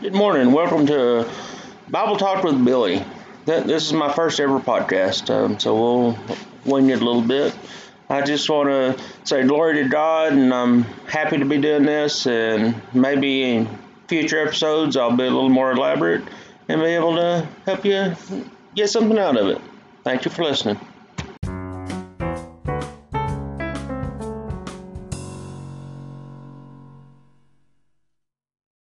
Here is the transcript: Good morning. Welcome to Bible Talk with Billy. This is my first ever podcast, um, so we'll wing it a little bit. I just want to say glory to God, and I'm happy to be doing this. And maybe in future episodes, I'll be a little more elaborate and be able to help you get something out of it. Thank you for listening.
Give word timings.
Good 0.00 0.14
morning. 0.14 0.52
Welcome 0.52 0.86
to 0.86 1.28
Bible 1.88 2.16
Talk 2.16 2.44
with 2.44 2.64
Billy. 2.64 3.04
This 3.46 3.84
is 3.84 3.92
my 3.92 4.12
first 4.12 4.38
ever 4.38 4.60
podcast, 4.60 5.28
um, 5.28 5.58
so 5.58 5.74
we'll 5.74 6.18
wing 6.64 6.90
it 6.90 7.00
a 7.00 7.04
little 7.04 7.20
bit. 7.20 7.52
I 8.08 8.22
just 8.22 8.48
want 8.48 8.68
to 8.68 9.04
say 9.24 9.42
glory 9.42 9.82
to 9.82 9.88
God, 9.88 10.34
and 10.34 10.54
I'm 10.54 10.84
happy 11.08 11.38
to 11.38 11.44
be 11.44 11.58
doing 11.58 11.82
this. 11.82 12.28
And 12.28 12.80
maybe 12.94 13.42
in 13.42 13.68
future 14.06 14.38
episodes, 14.38 14.96
I'll 14.96 15.16
be 15.16 15.24
a 15.24 15.30
little 15.30 15.48
more 15.48 15.72
elaborate 15.72 16.22
and 16.68 16.80
be 16.80 16.86
able 16.86 17.16
to 17.16 17.48
help 17.66 17.84
you 17.84 18.14
get 18.76 18.90
something 18.90 19.18
out 19.18 19.36
of 19.36 19.48
it. 19.48 19.60
Thank 20.04 20.24
you 20.24 20.30
for 20.30 20.44
listening. 20.44 20.78